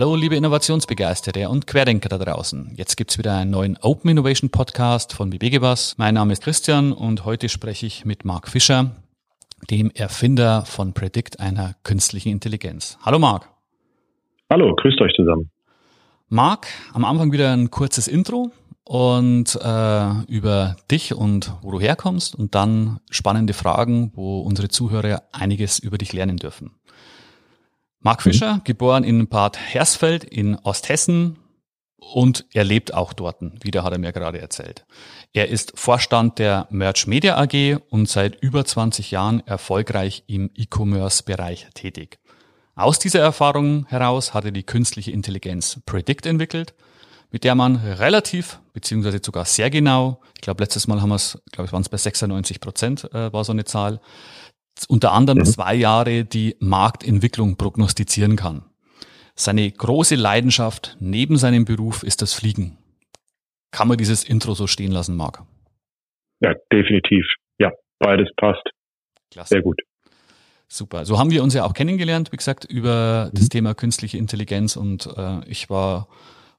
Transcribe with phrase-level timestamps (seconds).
[0.00, 2.70] Hallo, liebe Innovationsbegeisterte und Querdenker da draußen.
[2.76, 5.96] Jetzt gibt's wieder einen neuen Open Innovation Podcast von BBGBAS.
[5.98, 8.92] Mein Name ist Christian und heute spreche ich mit Marc Fischer,
[9.72, 12.96] dem Erfinder von Predict, einer künstlichen Intelligenz.
[13.04, 13.48] Hallo Marc.
[14.48, 15.50] Hallo, grüßt euch zusammen.
[16.28, 18.52] Marc, am Anfang wieder ein kurzes Intro
[18.84, 25.24] und äh, über dich und wo du herkommst und dann spannende Fragen, wo unsere Zuhörer
[25.32, 26.77] einiges über dich lernen dürfen.
[28.00, 28.30] Marc mhm.
[28.30, 28.64] Fischer, mhm.
[28.64, 31.38] geboren in Bad Hersfeld in Osthessen
[31.96, 34.86] und er lebt auch dort, wieder hat er mir gerade erzählt.
[35.32, 41.68] Er ist Vorstand der Merch Media AG und seit über 20 Jahren erfolgreich im E-Commerce-Bereich
[41.74, 42.18] tätig.
[42.76, 46.74] Aus dieser Erfahrung heraus hat er die künstliche Intelligenz Predict entwickelt–
[47.30, 51.38] mit der man relativ, beziehungsweise sogar sehr genau, ich glaube letztes Mal haben wir es,
[51.52, 54.00] glaube ich, waren es bei 96 Prozent, äh, war so eine Zahl,
[54.86, 55.44] unter anderem mhm.
[55.44, 58.64] zwei Jahre die Marktentwicklung prognostizieren kann.
[59.34, 62.76] Seine große Leidenschaft neben seinem Beruf ist das Fliegen.
[63.70, 65.42] Kann man dieses Intro so stehen lassen, Marc?
[66.40, 67.24] Ja, definitiv.
[67.58, 68.62] Ja, beides passt.
[69.30, 69.54] Klasse.
[69.54, 69.80] Sehr gut.
[70.68, 71.04] Super.
[71.04, 73.38] So haben wir uns ja auch kennengelernt, wie gesagt, über mhm.
[73.38, 76.08] das Thema künstliche Intelligenz und äh, ich war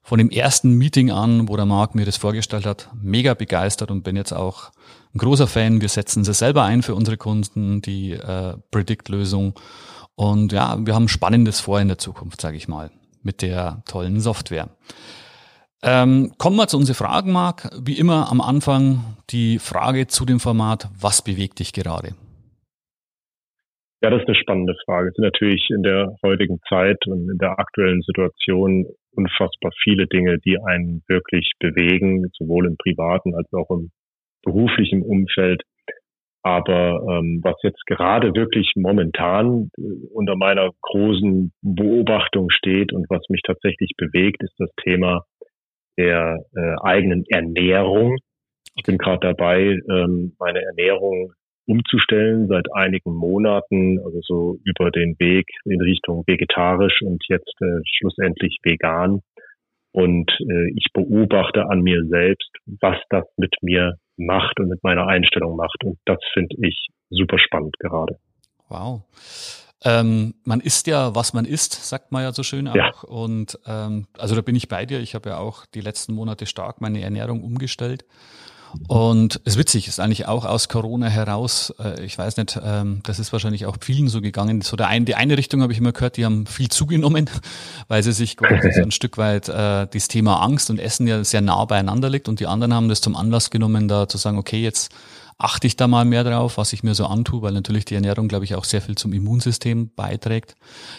[0.02, 4.02] von dem ersten Meeting an, wo der Marc mir das vorgestellt hat, mega begeistert und
[4.02, 4.70] bin jetzt auch
[5.14, 5.80] ein großer Fan.
[5.80, 9.54] Wir setzen sie selber ein für unsere Kunden, die äh, Predict-Lösung.
[10.14, 12.90] Und ja, wir haben Spannendes vor in der Zukunft, sage ich mal,
[13.22, 14.68] mit der tollen Software.
[15.82, 17.70] Ähm, kommen wir zu unseren Fragen, Marc.
[17.80, 22.14] Wie immer am Anfang die Frage zu dem Format, was bewegt dich gerade?
[24.02, 25.08] Ja, das ist eine spannende Frage.
[25.08, 30.38] Es sind natürlich in der heutigen Zeit und in der aktuellen Situation unfassbar viele Dinge,
[30.38, 33.90] die einen wirklich bewegen, sowohl im privaten als auch im
[34.42, 35.62] beruflichen Umfeld.
[36.42, 39.82] Aber ähm, was jetzt gerade wirklich momentan äh,
[40.14, 45.26] unter meiner großen Beobachtung steht und was mich tatsächlich bewegt, ist das Thema
[45.98, 48.16] der äh, eigenen Ernährung.
[48.76, 51.34] Ich bin gerade dabei, ähm, meine Ernährung
[51.66, 57.80] umzustellen seit einigen Monaten, also so über den Weg in Richtung vegetarisch und jetzt äh,
[57.84, 59.20] schlussendlich vegan.
[59.92, 62.50] Und äh, ich beobachte an mir selbst,
[62.80, 65.82] was das mit mir macht und mit meiner Einstellung macht.
[65.84, 68.16] Und das finde ich super spannend gerade.
[68.68, 69.02] Wow.
[69.82, 72.74] Ähm, man isst ja, was man isst, sagt man ja so schön auch.
[72.74, 72.92] Ja.
[73.08, 75.00] Und ähm, also da bin ich bei dir.
[75.00, 78.04] Ich habe ja auch die letzten Monate stark meine Ernährung umgestellt.
[78.86, 83.00] Und es ist witzig, ist eigentlich auch aus Corona heraus, äh, ich weiß nicht, ähm,
[83.04, 84.60] das ist wahrscheinlich auch vielen so gegangen.
[84.60, 87.28] So der eine, die eine Richtung habe ich immer gehört, die haben viel zugenommen,
[87.88, 91.22] weil sie sich quasi so ein Stück weit äh, das Thema Angst und Essen ja
[91.24, 94.38] sehr nah beieinander liegt und die anderen haben das zum Anlass genommen, da zu sagen,
[94.38, 94.92] okay, jetzt
[95.40, 98.28] achte ich da mal mehr drauf, was ich mir so antue, weil natürlich die Ernährung,
[98.28, 100.54] glaube ich, auch sehr viel zum Immunsystem beiträgt.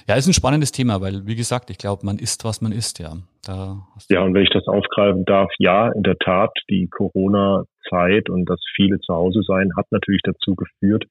[0.07, 2.99] Ja, ist ein spannendes Thema, weil, wie gesagt, ich glaube, man isst, was man isst,
[2.99, 3.17] ja.
[3.45, 8.45] Da ja, und wenn ich das aufgreifen darf, ja, in der Tat, die Corona-Zeit und
[8.49, 11.05] das viele zu Hause sein hat natürlich dazu geführt,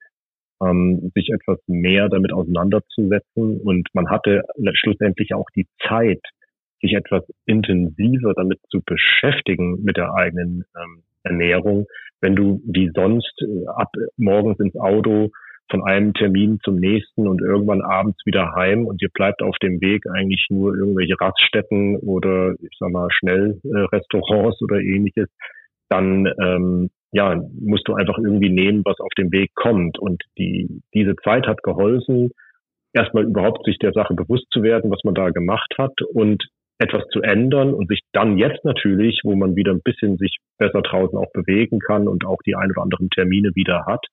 [0.63, 4.43] ähm, sich etwas mehr damit auseinanderzusetzen und man hatte
[4.75, 6.21] schlussendlich auch die Zeit,
[6.81, 11.87] sich etwas intensiver damit zu beschäftigen mit der eigenen ähm, Ernährung,
[12.21, 15.31] wenn du wie sonst äh, ab morgens ins Auto
[15.71, 19.81] von einem Termin zum nächsten und irgendwann abends wieder heim und dir bleibt auf dem
[19.81, 25.29] Weg eigentlich nur irgendwelche Raststätten oder ich sag mal Schnellrestaurants oder ähnliches,
[25.89, 29.99] dann ähm, ja, musst du einfach irgendwie nehmen, was auf dem Weg kommt.
[29.99, 32.31] Und die, diese Zeit hat geholfen,
[32.93, 36.45] erstmal überhaupt sich der Sache bewusst zu werden, was man da gemacht hat und
[36.81, 40.81] etwas zu ändern und sich dann jetzt natürlich, wo man wieder ein bisschen sich besser
[40.81, 44.07] draußen auch bewegen kann und auch die ein oder anderen Termine wieder hat,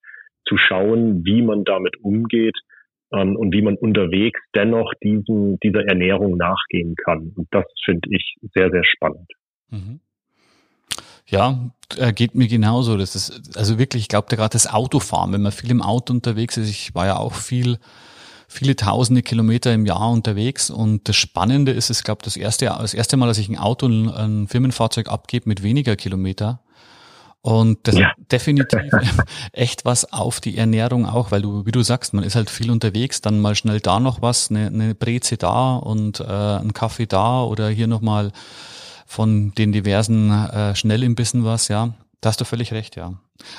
[0.46, 2.58] zu schauen, wie man damit umgeht
[3.14, 7.32] ähm, und wie man unterwegs dennoch diesen, dieser Ernährung nachgehen kann.
[7.36, 9.32] Und das finde ich sehr, sehr spannend.
[9.70, 10.02] Mhm.
[11.26, 12.98] Ja, äh, geht mir genauso.
[12.98, 16.58] Das ist also wirklich, ich glaube, gerade das Autofahren, wenn man viel im Auto unterwegs
[16.58, 17.78] ist, ich war ja auch viel
[18.48, 20.70] viele tausende Kilometer im Jahr unterwegs.
[20.70, 23.88] Und das Spannende ist, ich glaube, das erste, das erste Mal, dass ich ein Auto,
[23.88, 26.62] ein Firmenfahrzeug abgebe mit weniger Kilometer.
[27.42, 28.10] Und das ja.
[28.10, 28.82] hat definitiv
[29.54, 32.72] echt was auf die Ernährung auch, weil du, wie du sagst, man ist halt viel
[32.72, 37.06] unterwegs, dann mal schnell da noch was, eine, eine Breze da und äh, ein Kaffee
[37.06, 38.32] da oder hier nochmal
[39.06, 41.94] von den diversen äh, Schnellimbissen was, ja.
[42.20, 43.14] Da hast du völlig recht, ja.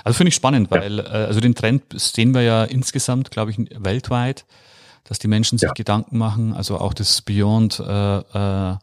[0.05, 3.58] Also finde ich spannend, weil äh, also den Trend sehen wir ja insgesamt, glaube ich,
[3.79, 4.44] weltweit
[5.08, 5.72] dass die Menschen sich ja.
[5.72, 8.76] Gedanken machen, also auch das Beyond äh, äh,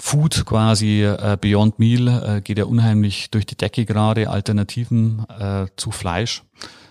[0.00, 5.66] Food quasi, äh, Beyond Meal äh, geht ja unheimlich durch die Decke gerade, Alternativen äh,
[5.76, 6.42] zu Fleisch.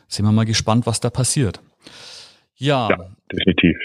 [0.07, 1.61] Sind wir mal gespannt, was da passiert.
[2.55, 2.97] Ja, ja
[3.31, 3.77] definitiv.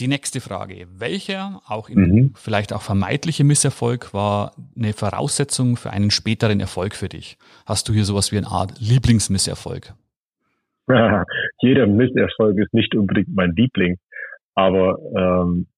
[0.00, 0.86] Die nächste Frage.
[0.96, 2.32] Welcher, auch in, mhm.
[2.36, 7.36] vielleicht auch vermeintliche Misserfolg, war eine Voraussetzung für einen späteren Erfolg für dich?
[7.66, 9.94] Hast du hier sowas wie eine Art Lieblingsmisserfolg?
[11.60, 13.96] Jeder Misserfolg ist nicht unbedingt mein Liebling.
[14.58, 15.68] Aber ähm,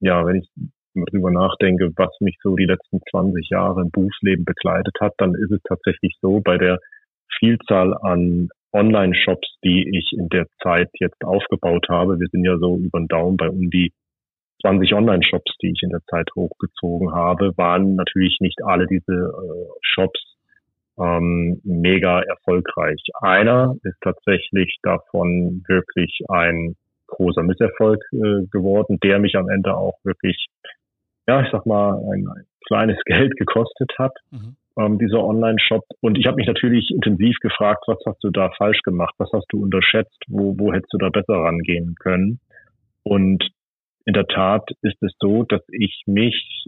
[0.00, 0.48] ja, wenn ich
[0.94, 5.50] darüber nachdenke, was mich so die letzten 20 Jahre im Berufsleben begleitet hat, dann ist
[5.50, 6.78] es tatsächlich so, bei der
[7.38, 12.18] Vielzahl an Online-Shops, die ich in der Zeit jetzt aufgebaut habe.
[12.18, 13.92] Wir sind ja so über den Daumen bei um die
[14.62, 19.68] 20 Online-Shops, die ich in der Zeit hochgezogen habe, waren natürlich nicht alle diese äh,
[19.82, 20.38] Shops
[20.98, 23.02] ähm, mega erfolgreich.
[23.20, 26.76] Einer ist tatsächlich davon wirklich ein
[27.10, 30.46] großer Misserfolg äh, geworden, der mich am Ende auch wirklich,
[31.28, 34.16] ja, ich sag mal, ein, ein kleines Geld gekostet hat.
[34.30, 35.84] Mhm ähm, dieser Online-Shop.
[36.00, 39.14] Und ich habe mich natürlich intensiv gefragt, was hast du da falsch gemacht?
[39.18, 40.18] Was hast du unterschätzt?
[40.28, 42.40] Wo, wo hättest du da besser rangehen können?
[43.02, 43.48] Und
[44.06, 46.66] in der Tat ist es so, dass ich mich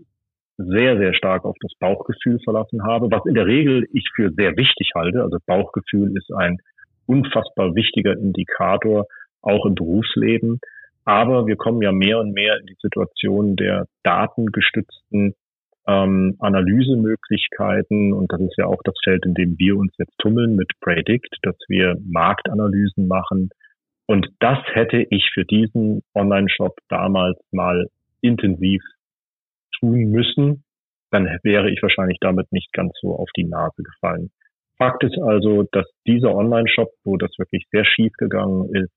[0.58, 4.56] sehr, sehr stark auf das Bauchgefühl verlassen habe, was in der Regel ich für sehr
[4.56, 5.22] wichtig halte.
[5.22, 6.58] Also Bauchgefühl ist ein
[7.06, 9.06] unfassbar wichtiger Indikator,
[9.42, 10.60] auch im Berufsleben.
[11.04, 15.34] Aber wir kommen ja mehr und mehr in die Situation der datengestützten
[15.86, 20.54] ähm, Analysemöglichkeiten und das ist ja auch das Feld, in dem wir uns jetzt tummeln
[20.54, 23.50] mit Predict, dass wir Marktanalysen machen.
[24.06, 27.88] Und das hätte ich für diesen Online-Shop damals mal
[28.20, 28.82] intensiv
[29.80, 30.64] tun müssen.
[31.10, 34.30] Dann wäre ich wahrscheinlich damit nicht ganz so auf die Nase gefallen.
[34.78, 38.92] Fakt ist also, dass dieser Online-Shop, wo das wirklich sehr schief gegangen ist,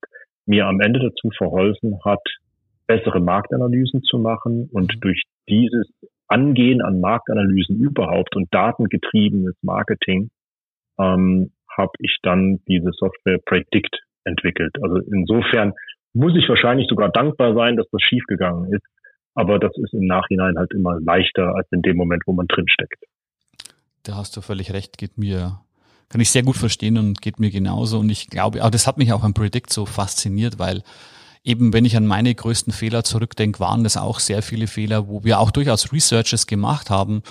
[0.46, 2.22] mir am Ende dazu verholfen hat,
[2.88, 5.88] bessere Marktanalysen zu machen und durch dieses
[6.28, 10.30] Angehen an Marktanalysen überhaupt und datengetriebenes Marketing
[11.00, 14.76] ähm, habe ich dann diese Software Predict entwickelt.
[14.82, 15.74] Also insofern
[16.14, 18.86] muss ich wahrscheinlich sogar dankbar sein, dass das schiefgegangen ist.
[19.36, 23.04] Aber das ist im Nachhinein halt immer leichter als in dem Moment, wo man drinsteckt.
[24.04, 25.60] Da hast du völlig recht, geht mir,
[26.10, 28.00] kann ich sehr gut verstehen und geht mir genauso.
[28.00, 30.84] Und ich glaube, aber das hat mich auch am Predict so fasziniert, weil
[31.46, 35.24] eben wenn ich an meine größten Fehler zurückdenke, waren das auch sehr viele Fehler, wo
[35.24, 37.22] wir auch durchaus Researches gemacht haben,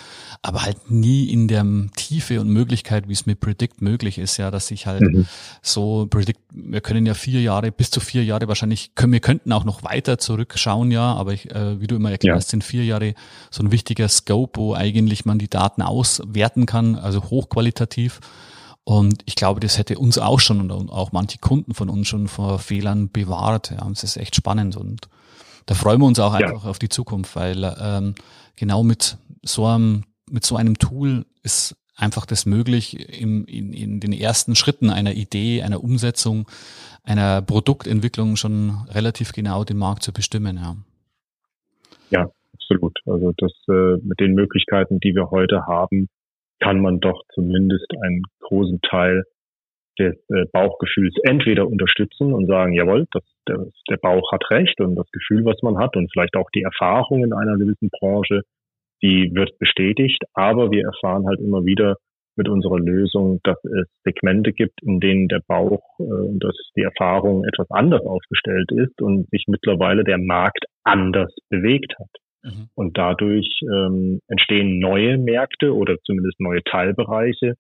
[0.41, 1.67] aber halt nie in der
[1.97, 5.26] Tiefe und Möglichkeit, wie es mit Predict möglich ist, ja, dass ich halt mhm.
[5.62, 9.53] so Predict, wir können ja vier Jahre, bis zu vier Jahre wahrscheinlich, können, wir könnten
[9.53, 12.50] auch noch weiter zurückschauen, ja, aber ich, äh, wie du immer erklärst, ja.
[12.53, 13.15] sind vier Jahre
[13.50, 18.21] so ein wichtiger Scope, wo eigentlich man die Daten auswerten kann, also hochqualitativ.
[18.85, 22.29] Und ich glaube, das hätte uns auch schon und auch manche Kunden von uns schon
[22.29, 23.71] vor Fehlern bewahrt.
[23.71, 25.09] Ja, und es ist echt spannend und
[25.67, 26.47] da freuen wir uns auch ja.
[26.47, 28.15] einfach auf die Zukunft, weil ähm,
[28.57, 34.01] genau mit so einem mit so einem Tool ist einfach das möglich, im, in, in
[34.01, 36.49] den ersten Schritten einer Idee, einer Umsetzung,
[37.05, 40.57] einer Produktentwicklung schon relativ genau den Markt zu bestimmen.
[40.57, 40.77] Ja,
[42.11, 42.99] ja absolut.
[43.07, 46.09] Also das äh, mit den Möglichkeiten, die wir heute haben,
[46.61, 49.25] kann man doch zumindest einen großen Teil
[49.99, 54.97] des äh, Bauchgefühls entweder unterstützen und sagen, jawohl, das, das, der Bauch hat recht und
[54.97, 58.43] das Gefühl, was man hat und vielleicht auch die Erfahrung in einer gewissen Branche,
[59.02, 61.97] die wird bestätigt, aber wir erfahren halt immer wieder
[62.37, 66.83] mit unserer Lösung, dass es Segmente gibt, in denen der Bauch äh, und dass die
[66.83, 72.11] Erfahrung etwas anders aufgestellt ist und sich mittlerweile der Markt anders bewegt hat.
[72.45, 72.69] Mhm.
[72.75, 77.55] Und dadurch ähm, entstehen neue Märkte oder zumindest neue Teilbereiche,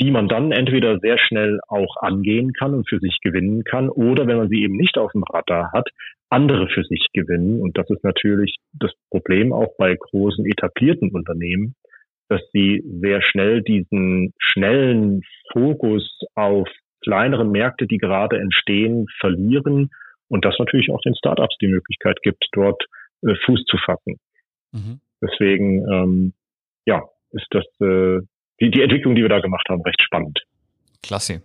[0.00, 4.26] die man dann entweder sehr schnell auch angehen kann und für sich gewinnen kann oder
[4.26, 5.88] wenn man sie eben nicht auf dem Radar hat,
[6.30, 7.60] andere für sich gewinnen.
[7.60, 11.76] Und das ist natürlich das Problem auch bei großen etablierten Unternehmen,
[12.28, 16.68] dass sie sehr schnell diesen schnellen Fokus auf
[17.02, 19.90] kleinere Märkte, die gerade entstehen, verlieren
[20.28, 22.82] und das natürlich auch den Startups die Möglichkeit gibt, dort
[23.26, 24.18] äh, Fuß zu fassen.
[24.72, 25.00] Mhm.
[25.20, 26.32] Deswegen, ähm,
[26.86, 28.20] ja, ist das äh,
[28.60, 30.40] die, die Entwicklung, die wir da gemacht haben, recht spannend.
[31.02, 31.42] Klasse.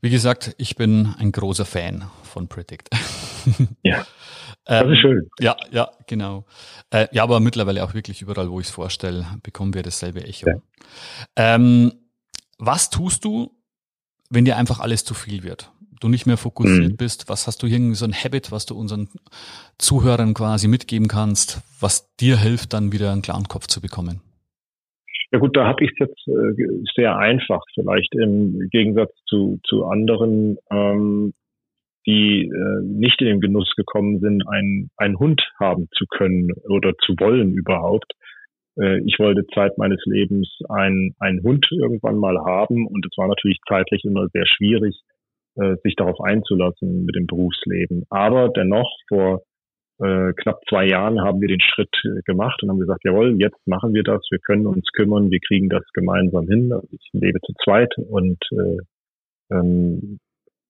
[0.00, 2.88] Wie gesagt, ich bin ein großer Fan von Predict.
[3.82, 4.06] Ja,
[4.64, 5.18] das ist schön.
[5.18, 6.44] Ähm, ja, ja, genau.
[6.90, 10.48] Äh, ja, aber mittlerweile auch wirklich überall, wo ich es vorstelle, bekommen wir dasselbe Echo.
[10.48, 10.54] Ja.
[11.34, 11.92] Ähm,
[12.58, 13.50] was tust du,
[14.30, 15.72] wenn dir einfach alles zu viel wird?
[16.02, 16.96] Du nicht mehr fokussiert mhm.
[16.96, 17.28] bist?
[17.28, 19.08] Was hast du irgendwie so ein Habit, was du unseren
[19.78, 24.20] Zuhörern quasi mitgeben kannst, was dir hilft, dann wieder einen klaren Kopf zu bekommen?
[25.32, 29.86] Ja gut, da habe ich es jetzt äh, sehr einfach, vielleicht im Gegensatz zu, zu
[29.86, 31.32] anderen, ähm,
[32.06, 36.92] die äh, nicht in den Genuss gekommen sind, einen, einen Hund haben zu können oder
[36.98, 38.12] zu wollen überhaupt.
[38.78, 43.28] Äh, ich wollte Zeit meines Lebens einen, einen Hund irgendwann mal haben und es war
[43.28, 45.00] natürlich zeitlich immer sehr schwierig,
[45.56, 48.04] äh, sich darauf einzulassen mit dem Berufsleben.
[48.10, 49.42] Aber dennoch vor
[49.98, 53.66] äh, knapp zwei Jahren haben wir den Schritt äh, gemacht und haben gesagt, jawohl, jetzt
[53.66, 56.72] machen wir das, wir können uns kümmern, wir kriegen das gemeinsam hin.
[56.72, 60.18] Also ich lebe zu zweit und äh, ähm,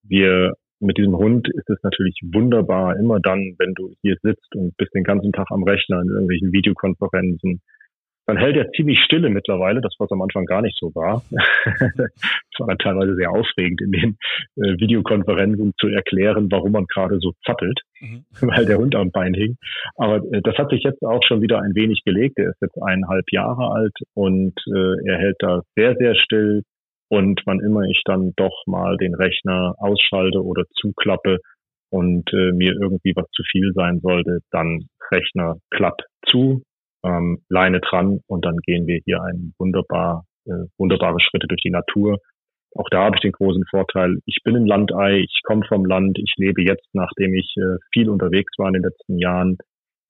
[0.02, 4.76] wir mit diesem Hund ist es natürlich wunderbar, immer dann, wenn du hier sitzt und
[4.76, 7.60] bist den ganzen Tag am Rechner in irgendwelchen Videokonferenzen,
[8.26, 11.22] dann hält er ziemlich stille mittlerweile, das was am Anfang gar nicht so war.
[12.54, 14.16] Es war dann teilweise sehr aufregend, in den
[14.56, 18.24] äh, Videokonferenzen zu erklären, warum man gerade so zappelt, mhm.
[18.42, 19.56] weil der Hund am Bein hing.
[19.96, 22.38] Aber äh, das hat sich jetzt auch schon wieder ein wenig gelegt.
[22.38, 26.62] Er ist jetzt eineinhalb Jahre alt und äh, er hält da sehr, sehr still.
[27.08, 31.38] Und wann immer ich dann doch mal den Rechner ausschalte oder zuklappe
[31.90, 36.62] und äh, mir irgendwie was zu viel sein sollte, dann Rechner klapp zu,
[37.04, 41.71] ähm, Leine dran und dann gehen wir hier einen wunderbar, äh, wunderbare Schritte durch die
[41.71, 42.18] Natur.
[42.75, 46.18] Auch da habe ich den großen Vorteil, ich bin ein Landei, ich komme vom Land,
[46.18, 49.59] ich lebe jetzt, nachdem ich äh, viel unterwegs war in den letzten Jahren,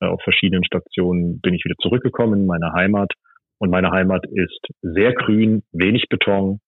[0.00, 3.12] äh, auf verschiedenen Stationen, bin ich wieder zurückgekommen in meine Heimat.
[3.58, 6.60] Und meine Heimat ist sehr grün, wenig Beton,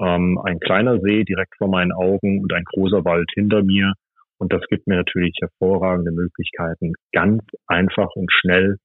[0.00, 3.94] ähm, ein kleiner See direkt vor meinen Augen und ein großer Wald hinter mir.
[4.38, 8.76] Und das gibt mir natürlich hervorragende Möglichkeiten, ganz einfach und schnell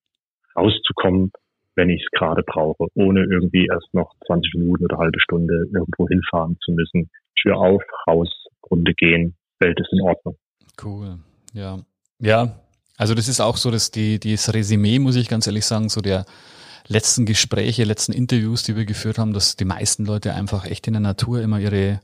[0.58, 1.32] rauszukommen,
[1.76, 6.08] wenn ich es gerade brauche, ohne irgendwie erst noch 20 Minuten oder halbe Stunde irgendwo
[6.08, 7.10] hinfahren zu müssen.
[7.40, 8.30] Tür auf, raus,
[8.70, 10.38] Runde gehen, Welt ist in Ordnung.
[10.84, 11.20] Cool.
[11.54, 11.80] Ja.
[12.20, 12.60] Ja,
[12.98, 16.02] also das ist auch so, dass die, das Resümee, muss ich ganz ehrlich sagen, so
[16.02, 16.26] der
[16.88, 20.94] letzten Gespräche, letzten Interviews, die wir geführt haben, dass die meisten Leute einfach echt in
[20.94, 22.00] der Natur immer ihre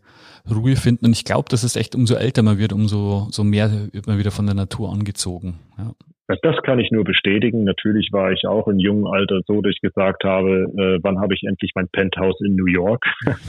[0.49, 1.05] Ruhe finden.
[1.05, 4.19] Und ich glaube, dass es echt umso älter man wird, umso so mehr wird man
[4.19, 5.59] wieder von der Natur angezogen.
[5.77, 5.93] Ja.
[6.27, 7.65] Das kann ich nur bestätigen.
[7.65, 11.33] Natürlich war ich auch im jungen Alter so, dass ich gesagt habe, äh, wann habe
[11.33, 13.05] ich endlich mein Penthouse in New York?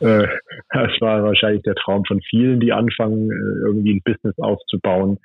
[0.00, 0.26] äh,
[0.70, 5.18] das war wahrscheinlich der Traum von vielen, die anfangen, äh, irgendwie ein Business aufzubauen.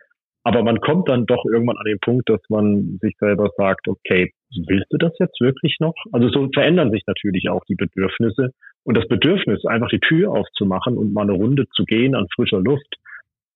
[0.44, 4.32] Aber man kommt dann doch irgendwann an den Punkt, dass man sich selber sagt, okay,
[4.68, 5.96] willst du das jetzt wirklich noch?
[6.12, 8.52] Also so verändern sich natürlich auch die Bedürfnisse.
[8.84, 12.60] Und das Bedürfnis, einfach die Tür aufzumachen und mal eine Runde zu gehen an frischer
[12.60, 12.96] Luft,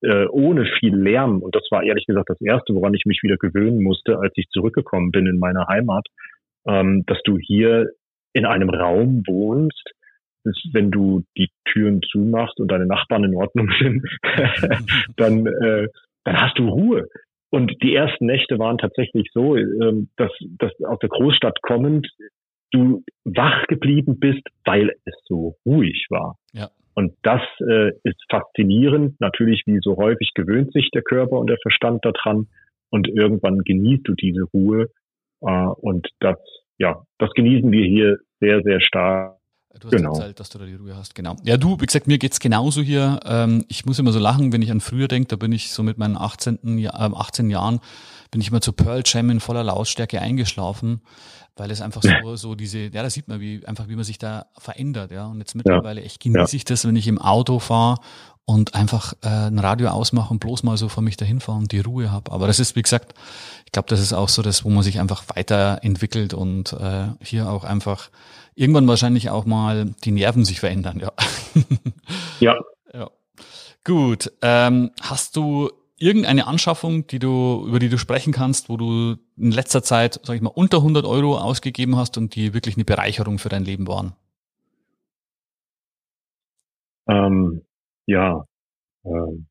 [0.01, 1.41] äh, ohne viel Lärm.
[1.41, 4.48] Und das war ehrlich gesagt das Erste, woran ich mich wieder gewöhnen musste, als ich
[4.50, 6.08] zurückgekommen bin in meine Heimat,
[6.68, 7.89] ähm, dass du hier
[8.34, 9.94] in einem Raum wohnst,
[10.44, 14.06] dass, wenn du die Türen zumachst und deine Nachbarn in Ordnung sind,
[15.18, 15.88] dann, äh,
[16.24, 17.08] dann hast du Ruhe.
[17.51, 22.08] Und die ersten Nächte waren tatsächlich so, ähm, dass, dass aus der Großstadt kommend
[22.72, 26.36] du wach geblieben bist, weil es so ruhig war.
[26.53, 26.70] Ja.
[26.93, 29.19] Und das äh, ist faszinierend.
[29.19, 32.48] Natürlich, wie so häufig gewöhnt sich der Körper und der Verstand daran.
[32.89, 34.88] Und irgendwann genießt du diese Ruhe.
[35.41, 36.38] Äh, und das,
[36.77, 39.38] ja, das genießen wir hier sehr, sehr stark.
[39.79, 40.13] Du hast genau.
[40.13, 41.35] erzählt, dass du da die Ruhe hast, genau.
[41.43, 43.19] Ja, du, wie gesagt, mir geht's genauso hier.
[43.23, 45.83] Ähm, ich muss immer so lachen, wenn ich an früher denke, da bin ich so
[45.83, 47.79] mit meinen 18, äh, 18 Jahren,
[48.31, 51.01] bin ich immer zu Pearl Jam in voller Lautstärke eingeschlafen
[51.59, 54.17] weil es einfach so, so diese, ja, da sieht man, wie einfach, wie man sich
[54.17, 55.27] da verändert, ja.
[55.27, 56.57] Und jetzt mittlerweile echt genieße ja.
[56.57, 57.99] ich das, wenn ich im Auto fahre
[58.50, 61.72] und einfach äh, ein Radio ausmache und bloß mal so vor mich dahin fahre und
[61.72, 62.32] die Ruhe habe.
[62.32, 63.13] Aber das ist, wie gesagt,
[63.68, 67.51] ich glaube, das ist auch so das, wo man sich einfach weiterentwickelt und äh, hier
[67.51, 68.10] auch einfach
[68.56, 71.12] irgendwann wahrscheinlich auch mal die Nerven sich verändern, ja.
[72.39, 72.56] Ja.
[72.91, 73.12] ja.
[73.84, 74.32] Gut.
[74.41, 79.51] Ähm, hast du irgendeine Anschaffung, die du, über die du sprechen kannst, wo du in
[79.51, 83.38] letzter Zeit, sag ich mal, unter 100 Euro ausgegeben hast und die wirklich eine Bereicherung
[83.38, 84.13] für dein Leben waren?
[87.08, 87.62] Ähm,
[88.10, 88.44] ja,
[89.06, 89.48] ähm,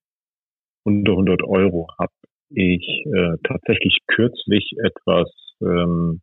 [0.84, 2.12] unter 100 Euro habe
[2.50, 6.20] ich äh, tatsächlich kürzlich etwas ähm,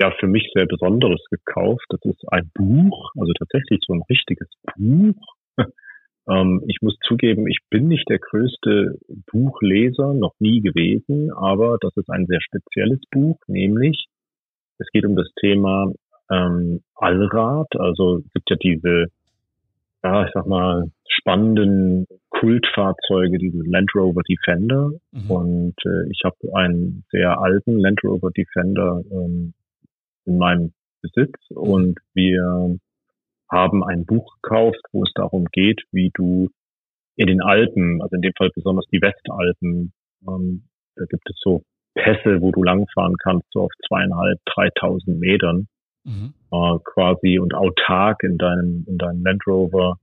[0.00, 1.84] ja für mich sehr Besonderes gekauft.
[1.90, 5.16] Das ist ein Buch, also tatsächlich so ein richtiges Buch
[6.28, 8.98] ähm, ich muss zugeben, ich bin nicht der größte
[9.30, 14.06] Buchleser, noch nie gewesen, aber das ist ein sehr spezielles Buch, nämlich
[14.78, 15.92] es geht um das Thema
[16.30, 17.68] ähm, Allrad.
[17.76, 19.06] Also es gibt ja diese,
[20.02, 20.90] ja, ich sag mal,
[21.22, 24.90] spannenden Kultfahrzeuge, diese Land Rover Defender.
[25.12, 25.30] Mhm.
[25.30, 29.54] Und äh, ich habe einen sehr alten Land Rover Defender ähm,
[30.24, 32.78] in meinem Besitz und wir
[33.50, 36.48] haben ein Buch gekauft, wo es darum geht, wie du
[37.16, 39.92] in den Alpen, also in dem Fall besonders die Westalpen,
[40.26, 40.64] ähm,
[40.96, 41.62] da gibt es so
[41.94, 45.66] Pässe, wo du langfahren kannst, so auf zweieinhalb, dreitausend Metern,
[46.04, 46.32] mhm.
[46.50, 49.98] äh, quasi und autark in deinem, in deinem Land Rover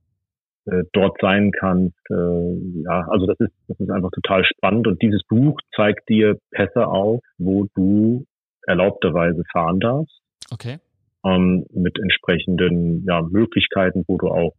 [0.66, 1.98] äh, dort sein kannst.
[2.10, 6.38] Äh, ja, also das ist, das ist einfach total spannend und dieses Buch zeigt dir
[6.50, 8.24] Pässe auf, wo du
[8.66, 10.20] erlaubterweise fahren darfst.
[10.52, 10.78] Okay
[11.24, 14.54] ähm, mit entsprechenden ja, Möglichkeiten, wo du auch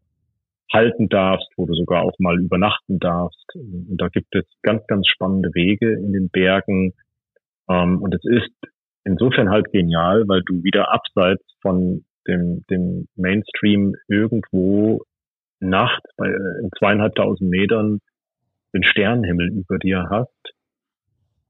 [0.71, 3.45] halten darfst, wo du sogar auch mal übernachten darfst.
[3.55, 6.93] Und da gibt es ganz, ganz spannende Wege in den Bergen.
[7.69, 8.71] Ähm, und es ist
[9.03, 15.01] insofern halt genial, weil du wieder abseits von dem, dem Mainstream irgendwo
[15.61, 17.99] nachts bei in zweieinhalbtausend Metern
[18.73, 20.53] den Sternenhimmel über dir hast.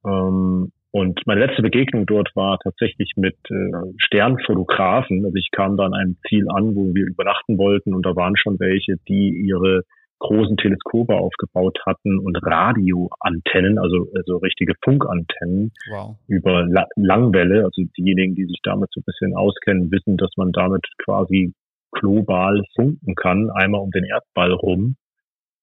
[0.05, 5.23] Ähm, und meine letzte Begegnung dort war tatsächlich mit äh, Sternfotografen.
[5.23, 8.35] Also ich kam da an einem Ziel an, wo wir übernachten wollten und da waren
[8.35, 9.83] schon welche, die ihre
[10.19, 16.15] großen Teleskope aufgebaut hatten und Radioantennen, also, also richtige Funkantennen wow.
[16.27, 17.63] über La Langwelle.
[17.63, 21.53] Also diejenigen, die sich damit so ein bisschen auskennen, wissen, dass man damit quasi
[21.91, 24.95] global funken kann, einmal um den Erdball rum.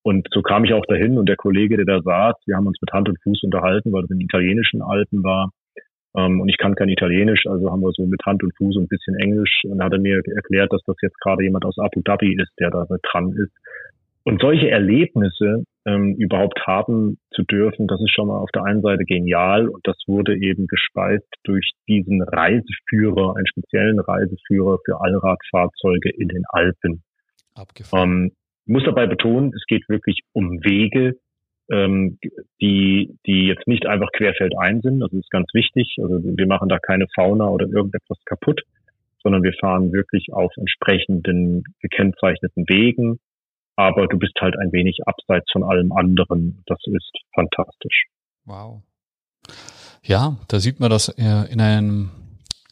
[0.03, 2.79] Und so kam ich auch dahin und der Kollege, der da saß, wir haben uns
[2.81, 5.51] mit Hand und Fuß unterhalten, weil es in italienischen Alpen war.
[6.17, 8.85] Ähm, und ich kann kein Italienisch, also haben wir so mit Hand und Fuß und
[8.85, 9.63] ein bisschen Englisch.
[9.65, 12.71] Und hat er mir erklärt, dass das jetzt gerade jemand aus Abu Dhabi ist, der
[12.71, 13.53] da dran ist.
[14.25, 18.83] Und solche Erlebnisse ähm, überhaupt haben zu dürfen, das ist schon mal auf der einen
[18.83, 26.11] Seite genial und das wurde eben gespeist durch diesen Reiseführer, einen speziellen Reiseführer für Allradfahrzeuge
[26.11, 27.03] in den Alpen.
[27.55, 28.11] Abgefahren.
[28.11, 28.33] Ähm,
[28.67, 31.17] muss dabei betonen, es geht wirklich um Wege,
[31.71, 32.19] ähm,
[32.61, 35.01] die, die jetzt nicht einfach querfeldein sind.
[35.01, 35.97] Das ist ganz wichtig.
[36.03, 38.63] Also wir machen da keine Fauna oder irgendetwas kaputt,
[39.23, 43.19] sondern wir fahren wirklich auf entsprechenden gekennzeichneten Wegen.
[43.79, 46.65] Aber du bist halt ein wenig abseits von allem anderen.
[46.67, 48.07] Das ist fantastisch.
[48.45, 48.83] Wow.
[50.03, 52.11] Ja, da sieht man das äh, in einem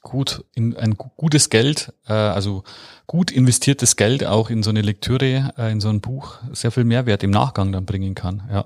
[0.02, 2.64] gut in ein gutes Geld, äh, also
[3.06, 6.82] gut investiertes Geld auch in so eine Lektüre, äh, in so ein Buch sehr viel
[6.82, 8.42] Mehrwert im Nachgang dann bringen kann.
[8.50, 8.64] Ja.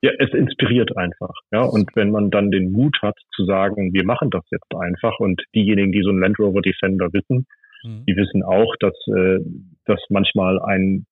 [0.00, 1.34] Ja, es inspiriert einfach.
[1.52, 5.18] Ja, und wenn man dann den Mut hat zu sagen, wir machen das jetzt einfach
[5.18, 7.46] und diejenigen, die so ein Land Rover Defender wissen,
[7.82, 8.04] mhm.
[8.06, 9.40] die wissen auch, dass, äh,
[9.84, 11.04] dass manchmal ein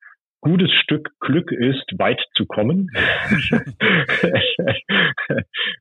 [0.47, 2.89] gutes Stück Glück ist, weit zu kommen.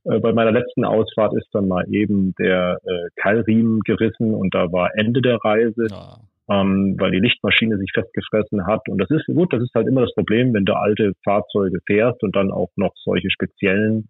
[0.04, 4.90] Bei meiner letzten Ausfahrt ist dann mal eben der äh, Keilriemen gerissen und da war
[4.96, 6.18] Ende der Reise, ja.
[6.50, 8.90] ähm, weil die Lichtmaschine sich festgefressen hat.
[8.90, 12.24] Und das ist gut, das ist halt immer das Problem, wenn du alte Fahrzeuge fährst
[12.24, 14.10] und dann auch noch solche speziellen,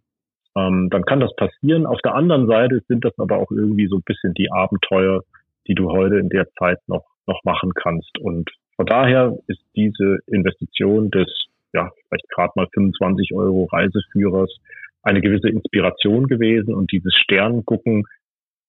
[0.55, 1.85] ähm, dann kann das passieren.
[1.85, 5.21] Auf der anderen Seite sind das aber auch irgendwie so ein bisschen die Abenteuer,
[5.67, 8.17] die du heute in der Zeit noch noch machen kannst.
[8.19, 11.27] Und von daher ist diese Investition des,
[11.73, 14.53] ja, vielleicht gerade mal 25 Euro Reiseführers
[15.01, 18.03] eine gewisse Inspiration gewesen und dieses Sterngucken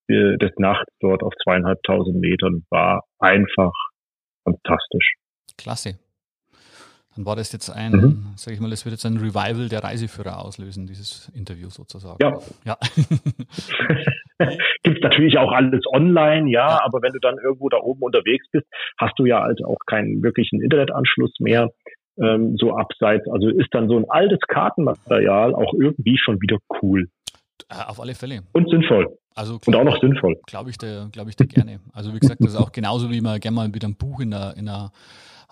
[0.08, 3.72] äh, des Nachts dort auf zweieinhalbtausend Metern war einfach
[4.44, 5.14] fantastisch.
[5.56, 5.98] Klasse.
[7.16, 8.26] Dann war das jetzt ein, mhm.
[8.36, 12.18] sag ich mal, das wird jetzt ein Revival der Reiseführer auslösen, dieses Interview sozusagen.
[12.20, 12.38] Ja.
[12.64, 12.76] ja.
[14.82, 18.46] Gibt natürlich auch alles online, ja, ja, aber wenn du dann irgendwo da oben unterwegs
[18.50, 18.66] bist,
[18.98, 21.70] hast du ja halt auch keinen wirklichen Internetanschluss mehr.
[22.18, 27.08] Ähm, so abseits, also ist dann so ein altes Kartenmaterial auch irgendwie schon wieder cool.
[27.68, 28.40] Äh, auf alle Fälle.
[28.52, 29.18] Und sinnvoll.
[29.34, 30.36] Also und auch noch sinnvoll.
[30.46, 31.80] Glaube ich dir, glaube ich dir gerne.
[31.92, 34.30] Also wie gesagt, das ist auch genauso wie man gerne mal wieder ein Buch in
[34.30, 34.92] der, in der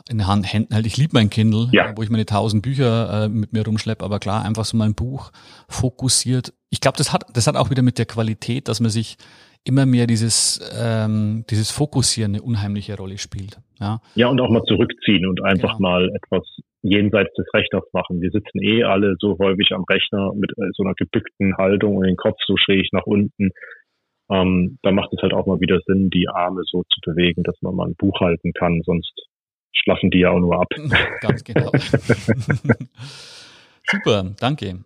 [0.08, 0.86] in den Händen halt.
[0.86, 1.92] Ich liebe mein Kindle, ja.
[1.96, 5.30] wo ich meine tausend Bücher äh, mit mir rumschleppe, aber klar, einfach so mein Buch
[5.68, 6.52] fokussiert.
[6.70, 9.16] Ich glaube, das hat, das hat auch wieder mit der Qualität, dass man sich
[9.64, 13.58] immer mehr dieses, ähm, dieses Fokussieren eine unheimliche Rolle spielt.
[13.80, 15.90] Ja, ja und auch mal zurückziehen und einfach genau.
[15.90, 16.44] mal etwas
[16.82, 18.20] jenseits des Rechners machen.
[18.20, 22.06] Wir sitzen eh alle so häufig am Rechner mit äh, so einer gebückten Haltung und
[22.06, 23.50] den Kopf so schräg nach unten.
[24.30, 27.56] Ähm, da macht es halt auch mal wieder Sinn, die Arme so zu bewegen, dass
[27.62, 28.82] man mal ein Buch halten kann.
[28.84, 29.12] Sonst
[29.74, 30.68] schlafen die ja auch nur ab.
[31.20, 31.70] Ganz genau.
[33.90, 34.84] Super, danke.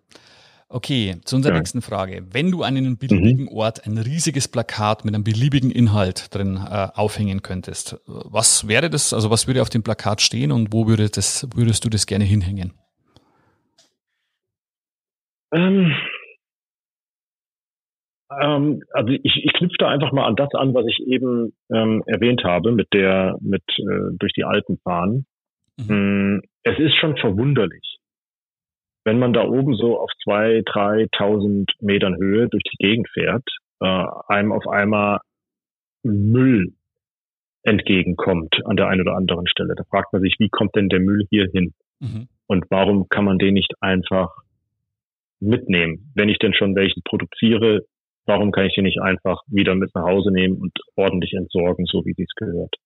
[0.71, 1.61] Okay, zu unserer ja.
[1.61, 2.27] nächsten Frage.
[2.31, 3.53] Wenn du an einem beliebigen mhm.
[3.53, 9.15] Ort ein riesiges Plakat mit einem beliebigen Inhalt drin äh, aufhängen könntest, was wäre das,
[9.15, 12.25] also was würde auf dem Plakat stehen und wo würde das, würdest du das gerne
[12.25, 12.75] hinhängen?
[15.55, 15.95] Ähm,
[18.31, 22.03] ähm, also ich, ich knüpfe da einfach mal an das an, was ich eben ähm,
[22.07, 25.27] erwähnt habe mit der mit äh, durch die Alpen fahren.
[25.79, 26.37] Mhm.
[26.37, 27.99] Mm, es ist schon verwunderlich,
[29.05, 33.45] wenn man da oben so auf zwei, dreitausend Metern Höhe durch die Gegend fährt,
[33.81, 35.21] äh, einem auf einmal
[36.03, 36.75] Müll
[37.63, 39.75] entgegenkommt an der einen oder anderen Stelle.
[39.77, 41.75] Da fragt man sich, wie kommt denn der Müll hier hin?
[42.01, 42.29] Mhm.
[42.47, 44.31] Und warum kann man den nicht einfach
[45.41, 46.11] mitnehmen?
[46.15, 47.85] Wenn ich denn schon welchen produziere,
[48.29, 52.05] Warum kann ich die nicht einfach wieder mit nach Hause nehmen und ordentlich entsorgen, so
[52.05, 52.77] wie dies gehört?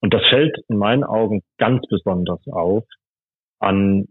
[0.00, 2.84] Und das fällt in meinen Augen ganz besonders auf
[3.58, 4.06] an,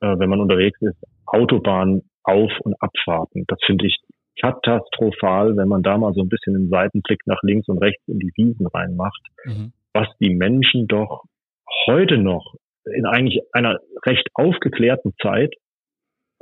[0.00, 3.44] äh, wenn man unterwegs ist, Autobahn auf- und Abfahrten.
[3.48, 3.96] Das finde ich
[4.38, 8.18] katastrophal, wenn man da mal so ein bisschen einen Seitenblick nach links und rechts in
[8.18, 9.72] die Wiesen reinmacht, mhm.
[9.94, 11.24] was die Menschen doch
[11.86, 15.54] heute noch in eigentlich einer recht aufgeklärten Zeit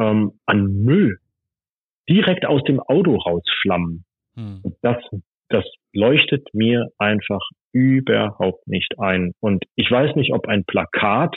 [0.01, 1.21] ähm, an Müll
[2.09, 4.05] direkt aus dem Auto rausflammen.
[4.35, 4.63] Hm.
[4.83, 4.97] Das,
[5.49, 7.41] das leuchtet mir einfach
[7.73, 9.33] überhaupt nicht ein.
[9.41, 11.35] Und ich weiß nicht, ob ein Plakat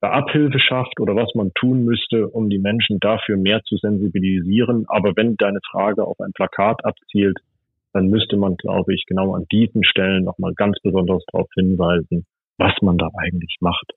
[0.00, 4.84] da Abhilfe schafft oder was man tun müsste, um die Menschen dafür mehr zu sensibilisieren.
[4.88, 7.38] Aber wenn deine Frage auf ein Plakat abzielt,
[7.92, 12.26] dann müsste man, glaube ich, genau an diesen Stellen nochmal ganz besonders darauf hinweisen,
[12.58, 13.92] was man da eigentlich macht.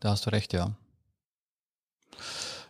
[0.00, 0.76] Da hast du recht, ja.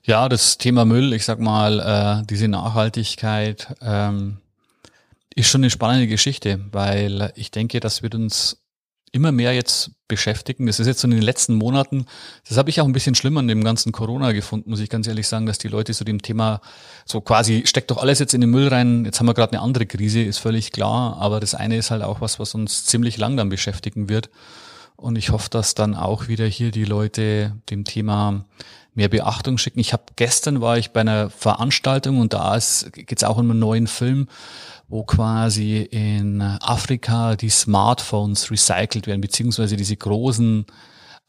[0.09, 1.81] Ja, das Thema Müll, ich sag mal,
[2.23, 4.39] äh, diese Nachhaltigkeit ähm,
[5.35, 8.57] ist schon eine spannende Geschichte, weil ich denke, das wird uns
[9.13, 10.65] immer mehr jetzt beschäftigen.
[10.65, 12.07] Das ist jetzt so in den letzten Monaten,
[12.49, 15.07] das habe ich auch ein bisschen schlimmer an dem ganzen Corona gefunden, muss ich ganz
[15.07, 16.63] ehrlich sagen, dass die Leute so dem Thema
[17.05, 19.05] so quasi steckt doch alles jetzt in den Müll rein.
[19.05, 22.03] Jetzt haben wir gerade eine andere Krise, ist völlig klar, aber das eine ist halt
[22.03, 24.31] auch was, was uns ziemlich lang dann beschäftigen wird.
[24.97, 28.47] Und ich hoffe, dass dann auch wieder hier die Leute dem Thema
[28.99, 29.79] mehr Beachtung schicken.
[29.79, 32.59] Ich habe gestern war ich bei einer Veranstaltung und da
[32.93, 34.27] geht es auch um einen neuen Film,
[34.89, 40.67] wo quasi in Afrika die Smartphones recycelt werden, beziehungsweise diese großen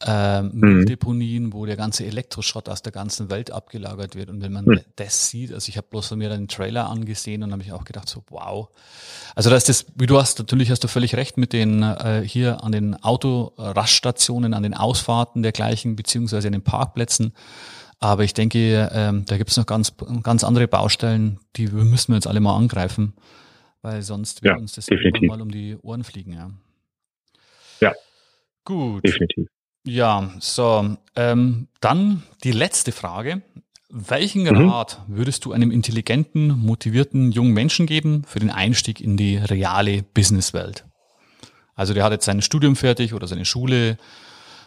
[0.06, 4.30] äh, Mülldeponien, wo der ganze Elektroschrott aus der ganzen Welt abgelagert wird.
[4.30, 4.80] Und wenn man mhm.
[4.96, 8.08] das sieht, also ich habe bloß mir den Trailer angesehen und habe ich auch gedacht,
[8.08, 8.68] so wow.
[9.34, 12.22] Also da ist das, wie du hast, natürlich hast du völlig recht mit den äh,
[12.24, 17.34] hier an den Autoraststationen, an den Ausfahrten dergleichen, beziehungsweise an den Parkplätzen.
[17.98, 22.16] Aber ich denke, ähm, da gibt es noch ganz, ganz andere Baustellen, die müssen wir
[22.16, 23.12] jetzt alle mal angreifen,
[23.82, 25.28] weil sonst wird ja, uns das definitiv.
[25.28, 26.32] mal um die Ohren fliegen.
[26.32, 26.50] Ja.
[27.80, 27.92] ja.
[28.64, 29.04] Gut.
[29.04, 29.48] Definitiv.
[29.84, 33.42] Ja, so, ähm, dann die letzte Frage.
[33.88, 34.68] Welchen mhm.
[34.68, 40.02] Rat würdest du einem intelligenten, motivierten jungen Menschen geben für den Einstieg in die reale
[40.02, 40.84] Businesswelt?
[41.74, 43.96] Also der hat jetzt sein Studium fertig oder seine Schule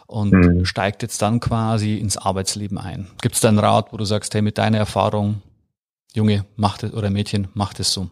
[0.06, 0.64] und mhm.
[0.64, 3.06] steigt jetzt dann quasi ins Arbeitsleben ein.
[3.22, 5.40] Gibt es da einen Rat, wo du sagst, hey, mit deiner Erfahrung,
[6.12, 8.10] Junge, macht es oder Mädchen, macht es so?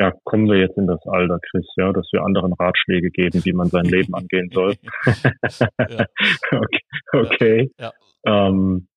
[0.00, 3.52] Ja, kommen wir jetzt in das Alter, Chris, ja, dass wir anderen Ratschläge geben, wie
[3.52, 4.74] man sein Leben angehen soll.
[6.50, 6.80] okay.
[7.12, 7.70] okay.
[7.78, 7.92] Ja.
[8.24, 8.88] Ähm,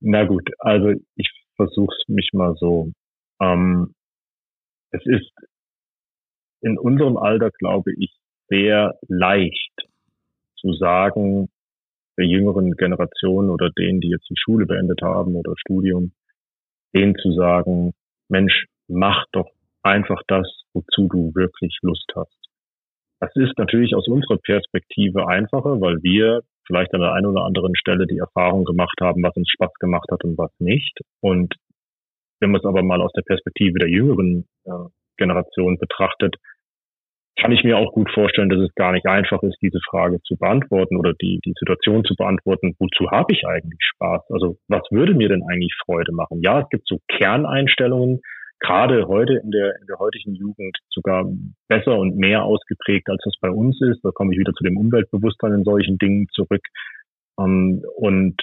[0.00, 2.90] na gut, also ich versuche es mich mal so.
[3.40, 3.94] Ähm,
[4.90, 5.30] es ist
[6.62, 8.12] in unserem Alter, glaube ich,
[8.48, 9.88] sehr leicht
[10.56, 11.48] zu sagen,
[12.18, 16.12] der jüngeren Generation oder denen, die jetzt die Schule beendet haben oder Studium,
[16.92, 17.92] denen zu sagen,
[18.28, 19.48] Mensch, mach doch
[19.84, 22.36] einfach das, wozu du wirklich Lust hast.
[23.20, 27.76] Das ist natürlich aus unserer Perspektive einfacher, weil wir vielleicht an der einen oder anderen
[27.76, 30.98] Stelle die Erfahrung gemacht haben, was uns Spaß gemacht hat und was nicht.
[31.20, 31.54] Und
[32.40, 34.70] wenn man es aber mal aus der Perspektive der jüngeren äh,
[35.16, 36.36] Generation betrachtet,
[37.40, 40.36] kann ich mir auch gut vorstellen, dass es gar nicht einfach ist, diese Frage zu
[40.36, 44.22] beantworten oder die, die Situation zu beantworten, wozu habe ich eigentlich Spaß?
[44.30, 46.40] Also was würde mir denn eigentlich Freude machen?
[46.42, 48.20] Ja, es gibt so Kerneinstellungen,
[48.64, 51.26] gerade heute in der, in der heutigen Jugend sogar
[51.68, 54.00] besser und mehr ausgeprägt, als das bei uns ist.
[54.02, 56.62] Da komme ich wieder zu dem Umweltbewusstsein in solchen Dingen zurück.
[57.38, 58.40] Ähm, und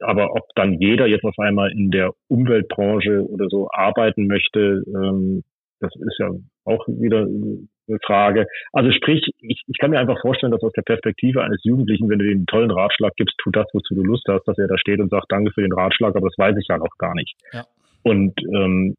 [0.00, 5.44] aber ob dann jeder jetzt auf einmal in der Umweltbranche oder so arbeiten möchte, ähm,
[5.78, 6.30] das ist ja
[6.64, 8.46] auch wieder eine Frage.
[8.72, 12.18] Also sprich, ich, ich kann mir einfach vorstellen, dass aus der Perspektive eines Jugendlichen, wenn
[12.18, 15.00] du den tollen Ratschlag gibst, tu das, wozu du Lust hast, dass er da steht
[15.00, 17.34] und sagt, danke für den Ratschlag, aber das weiß ich ja noch gar nicht.
[17.52, 17.64] Ja.
[18.02, 18.94] Und ähm,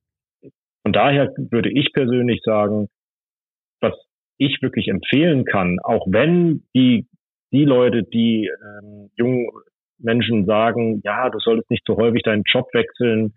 [0.83, 2.87] von daher würde ich persönlich sagen,
[3.81, 3.93] was
[4.37, 7.07] ich wirklich empfehlen kann, auch wenn die,
[7.51, 9.49] die Leute, die ähm, jungen
[9.99, 13.33] Menschen sagen, ja, du solltest nicht so häufig deinen Job wechseln,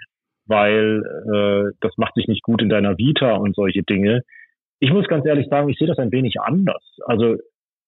[0.47, 1.03] weil
[1.33, 4.23] äh, das macht sich nicht gut in deiner Vita und solche Dinge.
[4.81, 6.83] Ich muss ganz ehrlich sagen, ich sehe das ein wenig anders.
[7.05, 7.37] Also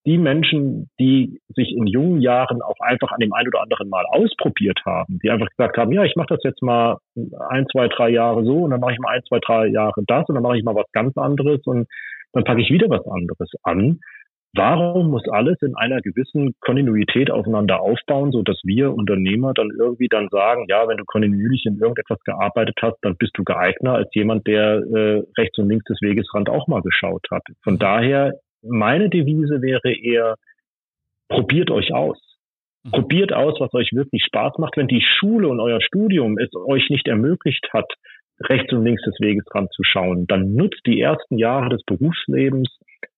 [0.06, 4.04] die Menschen, die sich in jungen Jahren auch einfach an dem einen oder anderen Mal
[4.06, 6.98] ausprobiert haben, die einfach gesagt haben, ja, ich mache das jetzt mal
[7.48, 10.28] ein, zwei, drei Jahre so und dann mache ich mal ein, zwei, drei Jahre das
[10.28, 11.88] und dann mache ich mal was ganz anderes und
[12.32, 13.98] dann packe ich wieder was anderes an.
[14.54, 20.08] Warum muss alles in einer gewissen Kontinuität aufeinander aufbauen, so dass wir Unternehmer dann irgendwie
[20.08, 24.08] dann sagen, ja, wenn du kontinuierlich in irgendetwas gearbeitet hast, dann bist du geeigner als
[24.14, 27.42] jemand, der äh, rechts und links des Wegesrand auch mal geschaut hat.
[27.64, 28.32] Von daher
[28.68, 30.36] meine Devise wäre eher,
[31.28, 32.18] probiert euch aus.
[32.84, 32.90] Mhm.
[32.90, 34.76] Probiert aus, was euch wirklich Spaß macht.
[34.76, 37.90] Wenn die Schule und euer Studium es euch nicht ermöglicht hat,
[38.40, 42.68] rechts und links des Weges dran zu schauen, dann nutzt die ersten Jahre des Berufslebens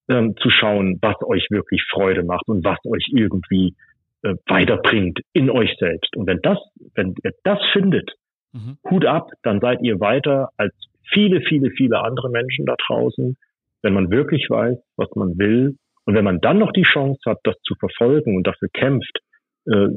[0.08, 3.74] ähm, zu schauen, was euch wirklich Freude macht und was euch irgendwie
[4.22, 6.16] äh, weiterbringt in euch selbst.
[6.16, 6.58] Und wenn das,
[6.94, 8.12] wenn ihr das findet,
[8.52, 8.78] mhm.
[8.88, 10.74] Hut ab, dann seid ihr weiter als
[11.12, 13.36] viele, viele, viele andere Menschen da draußen,
[13.82, 17.38] wenn man wirklich weiß, was man will Und wenn man dann noch die Chance hat,
[17.44, 19.18] das zu verfolgen und dafür kämpft,
[19.66, 19.88] äh,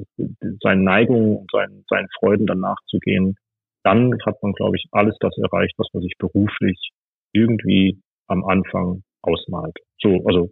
[0.62, 3.38] seinen Neigungen und seinen, seinen Freuden dann nachzugehen,
[3.84, 6.92] dann hat man, glaube ich, alles das erreicht, was man sich beruflich
[7.34, 9.78] irgendwie am Anfang ausmalt.
[10.02, 10.52] So, also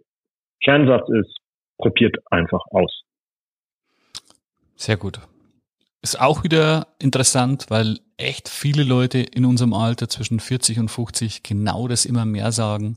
[0.64, 1.36] Kernsatz ist,
[1.78, 3.02] probiert einfach aus.
[4.76, 5.20] Sehr gut.
[6.02, 11.42] Ist auch wieder interessant, weil echt viele Leute in unserem Alter zwischen 40 und 50
[11.42, 12.96] genau das immer mehr sagen.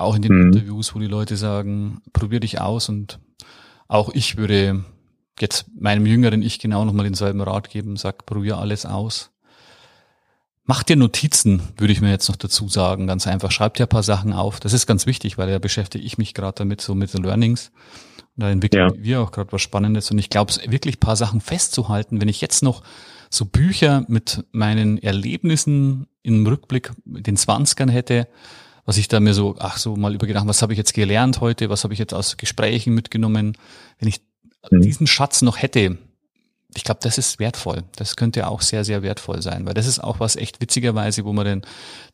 [0.00, 0.52] Auch in den mhm.
[0.52, 3.18] Interviews, wo die Leute sagen, probier dich aus und
[3.86, 4.84] auch ich würde
[5.40, 9.30] jetzt meinem jüngeren Ich genau nochmal denselben Rat geben, sag, probier alles aus.
[10.64, 13.50] Mach dir Notizen, würde ich mir jetzt noch dazu sagen, ganz einfach.
[13.50, 14.60] Schreib dir ein paar Sachen auf.
[14.60, 17.72] Das ist ganz wichtig, weil da beschäftige ich mich gerade damit, so mit den Learnings.
[18.36, 19.02] Und da entwickeln ja.
[19.02, 20.10] wir auch gerade was Spannendes.
[20.12, 22.82] Und ich glaube, wirklich ein paar Sachen festzuhalten, wenn ich jetzt noch
[23.30, 28.28] so Bücher mit meinen Erlebnissen im Rückblick den Zwanzigern hätte,
[28.84, 31.70] was ich da mir so, ach so mal übergedacht, was habe ich jetzt gelernt heute,
[31.70, 33.56] was habe ich jetzt aus Gesprächen mitgenommen,
[33.98, 34.20] wenn ich
[34.70, 34.80] mhm.
[34.80, 35.98] diesen Schatz noch hätte,
[36.74, 37.82] ich glaube, das ist wertvoll.
[37.96, 41.32] Das könnte auch sehr, sehr wertvoll sein, weil das ist auch was echt witzigerweise, wo
[41.32, 41.62] man den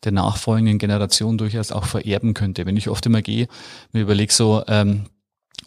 [0.03, 2.65] der nachfolgenden Generation durchaus auch vererben könnte.
[2.65, 3.47] Wenn ich oft immer gehe,
[3.91, 5.05] mir überlege so, ähm,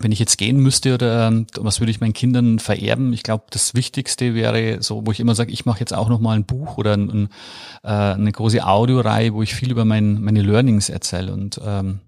[0.01, 3.13] wenn ich jetzt gehen müsste oder ähm, was würde ich meinen Kindern vererben?
[3.13, 6.21] Ich glaube, das Wichtigste wäre so, wo ich immer sage, ich mache jetzt auch noch
[6.21, 7.29] mal ein Buch oder ein,
[7.83, 11.33] äh, eine große Audioreihe, wo ich viel über mein, meine Learnings erzähle.
[11.33, 12.01] Und ähm,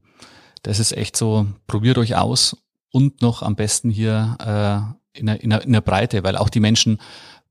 [0.63, 2.57] das ist echt so, probiert euch aus
[2.91, 6.49] und noch am besten hier äh, in der, in, der, in der Breite, weil auch
[6.49, 6.99] die Menschen,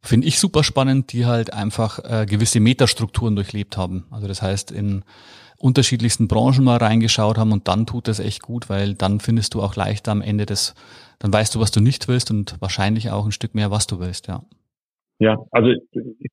[0.01, 4.05] finde ich super spannend, die halt einfach äh, gewisse Metastrukturen durchlebt haben.
[4.09, 5.03] Also das heißt, in
[5.61, 9.61] unterschiedlichsten Branchen mal reingeschaut haben und dann tut das echt gut, weil dann findest du
[9.61, 10.75] auch leichter am Ende das,
[11.19, 13.99] dann weißt du, was du nicht willst und wahrscheinlich auch ein Stück mehr, was du
[13.99, 14.43] willst, ja.
[15.19, 15.73] Ja, also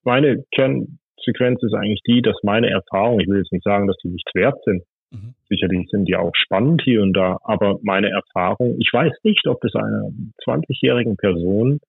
[0.03, 4.09] meine Kernsequenz ist eigentlich die, dass meine Erfahrungen, ich will jetzt nicht sagen, dass die
[4.09, 5.33] nichts wert sind, Mhm.
[5.49, 9.63] Sicherlich sind die auch spannend hier und da, aber meine Erfahrung, ich weiß nicht, ob
[9.63, 10.09] es einer
[10.45, 11.79] 20-jährigen Person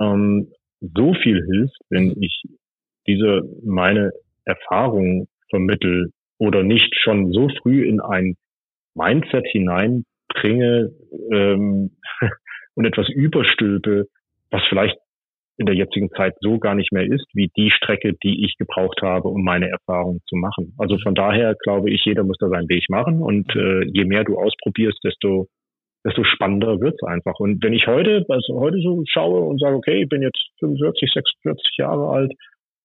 [0.00, 2.42] ähm, so viel hilft, wenn ich
[3.06, 4.10] diese meine
[4.44, 8.36] Erfahrung vermittel oder nicht schon so früh in ein
[8.94, 10.90] Mindset hineinbringe
[11.32, 11.90] ähm,
[12.74, 14.06] und etwas überstülpe,
[14.50, 14.96] was vielleicht
[15.58, 19.02] in der jetzigen Zeit so gar nicht mehr ist, wie die Strecke, die ich gebraucht
[19.02, 20.72] habe, um meine Erfahrungen zu machen.
[20.78, 24.22] Also von daher glaube ich, jeder muss da seinen Weg machen und äh, je mehr
[24.22, 25.48] du ausprobierst, desto
[26.04, 27.38] desto spannender wird's einfach.
[27.38, 31.10] Und wenn ich heute, also heute so schaue und sage, okay, ich bin jetzt 45,
[31.12, 32.32] 46 Jahre alt,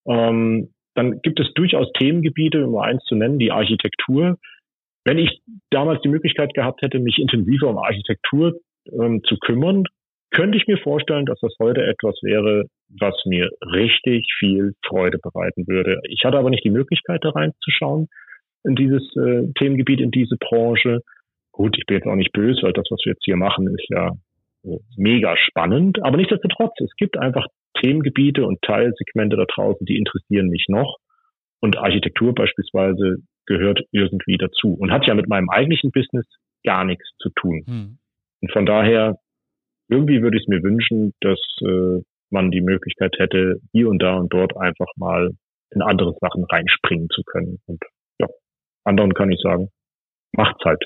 [0.07, 4.37] ähm, dann gibt es durchaus Themengebiete, um eins zu nennen, die Architektur.
[5.05, 8.53] Wenn ich damals die Möglichkeit gehabt hätte, mich intensiver um Architektur
[8.91, 9.83] ähm, zu kümmern,
[10.31, 12.65] könnte ich mir vorstellen, dass das heute etwas wäre,
[12.99, 15.99] was mir richtig viel Freude bereiten würde.
[16.09, 18.07] Ich hatte aber nicht die Möglichkeit, da reinzuschauen
[18.63, 21.01] in dieses äh, Themengebiet, in diese Branche.
[21.51, 23.85] Gut, ich bin jetzt auch nicht böse, weil das, was wir jetzt hier machen, ist
[23.89, 24.11] ja
[24.63, 26.03] so mega spannend.
[26.03, 27.45] Aber nichtsdestotrotz, es gibt einfach
[27.83, 30.97] Themengebiete und Teilsegmente da draußen, die interessieren mich noch.
[31.59, 36.25] Und Architektur beispielsweise gehört irgendwie dazu und hat ja mit meinem eigentlichen Business
[36.63, 37.63] gar nichts zu tun.
[37.65, 37.97] Hm.
[38.41, 39.17] Und von daher
[39.89, 44.15] irgendwie würde ich es mir wünschen, dass äh, man die Möglichkeit hätte, hier und da
[44.17, 45.31] und dort einfach mal
[45.71, 47.59] in andere Sachen reinspringen zu können.
[47.65, 47.83] Und
[48.19, 48.27] ja,
[48.83, 49.69] anderen kann ich sagen,
[50.31, 50.83] macht's halt.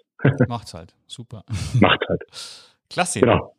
[0.48, 1.44] macht's halt, super.
[1.80, 2.24] macht's halt.
[2.90, 3.20] Klasse.
[3.20, 3.54] Genau.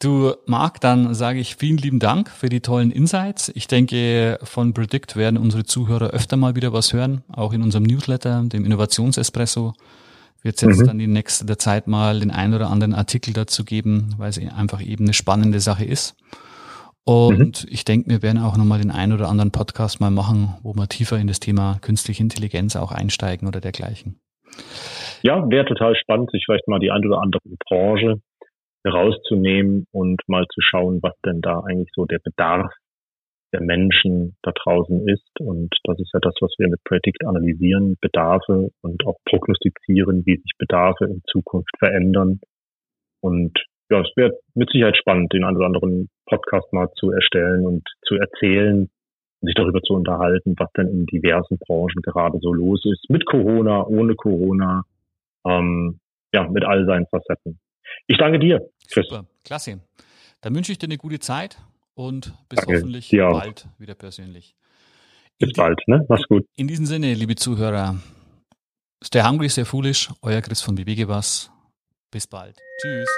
[0.00, 3.50] Du, Marc, dann sage ich vielen lieben Dank für die tollen Insights.
[3.54, 7.84] Ich denke, von Predict werden unsere Zuhörer öfter mal wieder was hören, auch in unserem
[7.84, 9.72] Newsletter, dem Innovationsespresso
[10.46, 10.86] wird es jetzt mhm.
[10.86, 14.80] dann die nächste Zeit mal den einen oder anderen Artikel dazu geben, weil es einfach
[14.80, 16.16] eben eine spannende Sache ist.
[17.04, 17.68] Und mhm.
[17.70, 20.88] ich denke, wir werden auch nochmal den einen oder anderen Podcast mal machen, wo wir
[20.88, 24.20] tiefer in das Thema künstliche Intelligenz auch einsteigen oder dergleichen.
[25.22, 28.20] Ja, wäre total spannend, sich vielleicht mal die eine oder andere Branche
[28.86, 32.72] herauszunehmen und mal zu schauen, was denn da eigentlich so der Bedarf
[33.52, 35.28] der Menschen da draußen ist.
[35.40, 40.36] Und das ist ja das, was wir mit Predict analysieren, Bedarfe und auch prognostizieren, wie
[40.36, 42.40] sich Bedarfe in Zukunft verändern.
[43.20, 43.52] Und
[43.90, 47.82] ja, es wäre mit Sicherheit spannend, den einen oder anderen Podcast mal zu erstellen und
[48.06, 48.88] zu erzählen
[49.40, 53.08] und sich darüber zu unterhalten, was denn in diversen Branchen gerade so los ist.
[53.08, 54.82] Mit Corona, ohne Corona,
[55.46, 56.00] ähm,
[56.34, 57.58] ja, mit all seinen Facetten.
[58.06, 59.06] Ich danke dir, Chris.
[59.08, 59.80] Super, klasse.
[60.40, 61.58] Dann wünsche ich dir eine gute Zeit
[61.94, 64.54] und bis Danke, hoffentlich bald wieder persönlich.
[65.38, 66.04] Bis bald, ne?
[66.08, 66.46] Mach's gut.
[66.56, 67.96] In diesem Sinne, liebe Zuhörer,
[69.04, 71.50] stay hungry, stay foolish, euer Chris von Bewege was.
[72.10, 72.56] Bis bald.
[72.80, 73.08] Tschüss.